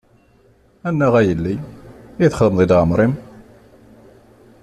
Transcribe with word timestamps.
A 0.87 0.89
naɣ 0.91 1.13
a 1.19 1.21
yelli, 1.27 1.55
i 2.23 2.27
txedmeḍ 2.31 2.59
i 2.63 2.65
leɛmer-im. 2.69 3.13